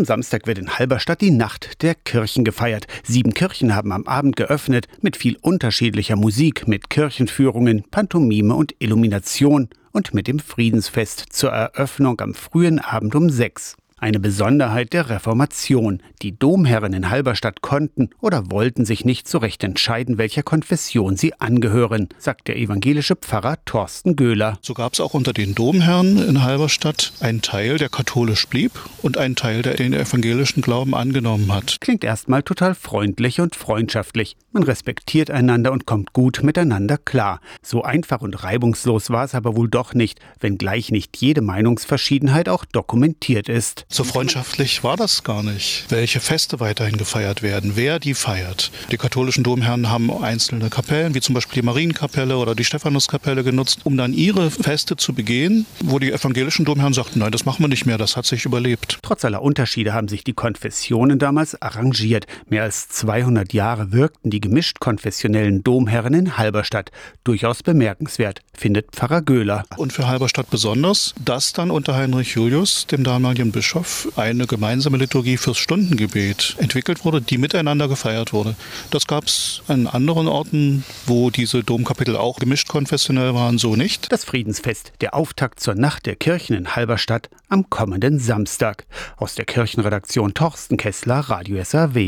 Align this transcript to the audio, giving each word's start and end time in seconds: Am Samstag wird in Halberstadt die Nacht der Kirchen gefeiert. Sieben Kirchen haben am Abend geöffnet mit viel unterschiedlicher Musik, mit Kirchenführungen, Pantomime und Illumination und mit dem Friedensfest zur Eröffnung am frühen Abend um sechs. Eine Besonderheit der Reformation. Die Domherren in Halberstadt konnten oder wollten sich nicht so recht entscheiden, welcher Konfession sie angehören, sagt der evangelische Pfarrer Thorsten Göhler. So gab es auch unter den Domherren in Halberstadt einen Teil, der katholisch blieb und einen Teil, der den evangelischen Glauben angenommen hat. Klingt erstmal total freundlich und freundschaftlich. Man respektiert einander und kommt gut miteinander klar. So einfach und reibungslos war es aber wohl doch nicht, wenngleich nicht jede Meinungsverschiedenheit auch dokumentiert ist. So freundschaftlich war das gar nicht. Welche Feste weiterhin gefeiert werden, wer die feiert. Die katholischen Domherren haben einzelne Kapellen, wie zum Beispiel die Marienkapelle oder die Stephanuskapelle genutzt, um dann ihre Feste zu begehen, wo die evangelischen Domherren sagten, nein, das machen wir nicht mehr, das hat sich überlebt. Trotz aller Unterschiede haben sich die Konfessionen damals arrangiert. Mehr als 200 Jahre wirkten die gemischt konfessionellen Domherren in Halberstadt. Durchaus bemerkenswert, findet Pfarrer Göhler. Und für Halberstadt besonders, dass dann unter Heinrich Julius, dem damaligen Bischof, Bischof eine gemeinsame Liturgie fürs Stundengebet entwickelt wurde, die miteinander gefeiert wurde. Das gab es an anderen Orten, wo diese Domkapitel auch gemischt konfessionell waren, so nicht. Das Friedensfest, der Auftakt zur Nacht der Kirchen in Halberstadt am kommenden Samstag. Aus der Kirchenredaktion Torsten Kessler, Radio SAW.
Am 0.00 0.06
Samstag 0.06 0.46
wird 0.46 0.56
in 0.56 0.78
Halberstadt 0.78 1.20
die 1.20 1.30
Nacht 1.30 1.82
der 1.82 1.94
Kirchen 1.94 2.42
gefeiert. 2.42 2.86
Sieben 3.04 3.34
Kirchen 3.34 3.74
haben 3.74 3.92
am 3.92 4.06
Abend 4.06 4.34
geöffnet 4.34 4.86
mit 5.02 5.14
viel 5.14 5.36
unterschiedlicher 5.42 6.16
Musik, 6.16 6.66
mit 6.66 6.88
Kirchenführungen, 6.88 7.84
Pantomime 7.90 8.54
und 8.54 8.74
Illumination 8.78 9.68
und 9.92 10.14
mit 10.14 10.26
dem 10.26 10.38
Friedensfest 10.38 11.26
zur 11.28 11.50
Eröffnung 11.50 12.18
am 12.22 12.32
frühen 12.32 12.78
Abend 12.78 13.14
um 13.14 13.28
sechs. 13.28 13.76
Eine 14.02 14.18
Besonderheit 14.18 14.94
der 14.94 15.10
Reformation. 15.10 16.02
Die 16.22 16.32
Domherren 16.32 16.94
in 16.94 17.10
Halberstadt 17.10 17.60
konnten 17.60 18.08
oder 18.22 18.50
wollten 18.50 18.86
sich 18.86 19.04
nicht 19.04 19.28
so 19.28 19.36
recht 19.36 19.62
entscheiden, 19.62 20.16
welcher 20.16 20.42
Konfession 20.42 21.18
sie 21.18 21.38
angehören, 21.38 22.08
sagt 22.16 22.48
der 22.48 22.56
evangelische 22.56 23.14
Pfarrer 23.14 23.58
Thorsten 23.66 24.16
Göhler. 24.16 24.58
So 24.62 24.72
gab 24.72 24.94
es 24.94 25.00
auch 25.00 25.12
unter 25.12 25.34
den 25.34 25.54
Domherren 25.54 26.16
in 26.26 26.42
Halberstadt 26.42 27.12
einen 27.20 27.42
Teil, 27.42 27.76
der 27.76 27.90
katholisch 27.90 28.48
blieb 28.48 28.72
und 29.02 29.18
einen 29.18 29.36
Teil, 29.36 29.60
der 29.60 29.74
den 29.74 29.92
evangelischen 29.92 30.62
Glauben 30.62 30.94
angenommen 30.94 31.52
hat. 31.52 31.76
Klingt 31.82 32.02
erstmal 32.02 32.42
total 32.42 32.74
freundlich 32.74 33.38
und 33.38 33.54
freundschaftlich. 33.54 34.34
Man 34.52 34.62
respektiert 34.62 35.30
einander 35.30 35.72
und 35.72 35.84
kommt 35.84 36.14
gut 36.14 36.42
miteinander 36.42 36.96
klar. 36.96 37.40
So 37.62 37.82
einfach 37.82 38.22
und 38.22 38.42
reibungslos 38.44 39.10
war 39.10 39.26
es 39.26 39.34
aber 39.34 39.56
wohl 39.56 39.68
doch 39.68 39.92
nicht, 39.92 40.20
wenngleich 40.40 40.90
nicht 40.90 41.18
jede 41.18 41.42
Meinungsverschiedenheit 41.42 42.48
auch 42.48 42.64
dokumentiert 42.64 43.50
ist. 43.50 43.84
So 43.92 44.04
freundschaftlich 44.04 44.84
war 44.84 44.96
das 44.96 45.24
gar 45.24 45.42
nicht. 45.42 45.86
Welche 45.88 46.20
Feste 46.20 46.60
weiterhin 46.60 46.96
gefeiert 46.96 47.42
werden, 47.42 47.72
wer 47.74 47.98
die 47.98 48.14
feiert. 48.14 48.70
Die 48.92 48.96
katholischen 48.96 49.42
Domherren 49.42 49.90
haben 49.90 50.12
einzelne 50.22 50.70
Kapellen, 50.70 51.16
wie 51.16 51.20
zum 51.20 51.34
Beispiel 51.34 51.60
die 51.60 51.66
Marienkapelle 51.66 52.36
oder 52.36 52.54
die 52.54 52.62
Stephanuskapelle 52.62 53.42
genutzt, 53.42 53.80
um 53.82 53.96
dann 53.96 54.12
ihre 54.12 54.52
Feste 54.52 54.94
zu 54.94 55.12
begehen, 55.12 55.66
wo 55.82 55.98
die 55.98 56.12
evangelischen 56.12 56.64
Domherren 56.64 56.92
sagten, 56.92 57.18
nein, 57.18 57.32
das 57.32 57.44
machen 57.46 57.64
wir 57.64 57.68
nicht 57.68 57.84
mehr, 57.84 57.98
das 57.98 58.16
hat 58.16 58.26
sich 58.26 58.44
überlebt. 58.44 59.00
Trotz 59.02 59.24
aller 59.24 59.42
Unterschiede 59.42 59.92
haben 59.92 60.06
sich 60.06 60.22
die 60.22 60.34
Konfessionen 60.34 61.18
damals 61.18 61.60
arrangiert. 61.60 62.28
Mehr 62.48 62.62
als 62.62 62.88
200 62.90 63.52
Jahre 63.52 63.90
wirkten 63.90 64.30
die 64.30 64.40
gemischt 64.40 64.78
konfessionellen 64.78 65.64
Domherren 65.64 66.14
in 66.14 66.38
Halberstadt. 66.38 66.92
Durchaus 67.24 67.64
bemerkenswert, 67.64 68.40
findet 68.56 68.92
Pfarrer 68.92 69.22
Göhler. 69.22 69.64
Und 69.76 69.92
für 69.92 70.06
Halberstadt 70.06 70.48
besonders, 70.48 71.12
dass 71.24 71.52
dann 71.52 71.72
unter 71.72 71.96
Heinrich 71.96 72.34
Julius, 72.34 72.86
dem 72.86 73.02
damaligen 73.02 73.50
Bischof, 73.50 73.79
Bischof 73.80 74.12
eine 74.16 74.46
gemeinsame 74.46 74.98
Liturgie 74.98 75.38
fürs 75.38 75.56
Stundengebet 75.56 76.56
entwickelt 76.58 77.04
wurde, 77.04 77.22
die 77.22 77.38
miteinander 77.38 77.88
gefeiert 77.88 78.34
wurde. 78.34 78.54
Das 78.90 79.06
gab 79.06 79.24
es 79.24 79.62
an 79.68 79.86
anderen 79.86 80.28
Orten, 80.28 80.84
wo 81.06 81.30
diese 81.30 81.64
Domkapitel 81.64 82.16
auch 82.16 82.38
gemischt 82.38 82.68
konfessionell 82.68 83.34
waren, 83.34 83.56
so 83.56 83.76
nicht. 83.76 84.12
Das 84.12 84.24
Friedensfest, 84.24 84.92
der 85.00 85.14
Auftakt 85.14 85.60
zur 85.60 85.74
Nacht 85.76 86.04
der 86.04 86.16
Kirchen 86.16 86.56
in 86.56 86.76
Halberstadt 86.76 87.30
am 87.48 87.70
kommenden 87.70 88.18
Samstag. 88.18 88.84
Aus 89.16 89.34
der 89.34 89.46
Kirchenredaktion 89.46 90.34
Torsten 90.34 90.76
Kessler, 90.76 91.20
Radio 91.20 91.62
SAW. 91.64 92.00